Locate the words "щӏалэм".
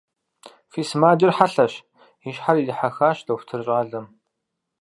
3.65-4.05